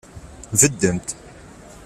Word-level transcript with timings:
Beddemt. 0.59 1.09